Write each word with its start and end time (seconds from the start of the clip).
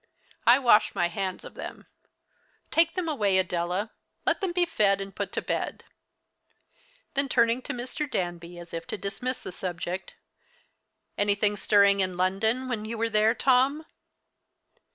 I 0.47 0.57
wash 0.57 0.95
my 0.95 1.09
hands 1.09 1.43
of 1.43 1.53
them, 1.53 1.85
Take 2.71 2.95
them 2.95 3.07
away, 3.07 3.37
Adela. 3.37 3.91
Let 4.25 4.41
them 4.41 4.51
be 4.51 4.65
fed 4.65 4.99
and 4.99 5.15
put 5.15 5.31
to 5.33 5.43
bed." 5.43 5.83
Then 7.13 7.29
turning 7.29 7.61
to 7.61 7.71
Mr. 7.73 8.09
Danby 8.09 8.57
as 8.57 8.73
if 8.73 8.87
to 8.87 8.97
dismiss 8.97 9.43
the 9.43 9.51
subject, 9.51 10.15
"Anything 11.19 11.55
stirring 11.55 11.99
in 11.99 12.17
London 12.17 12.67
when 12.67 12.83
you 12.85 12.97
were 12.97 13.11
there, 13.11 13.35
Tom?" 13.35 13.85